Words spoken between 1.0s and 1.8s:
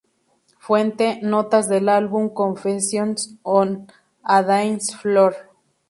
notas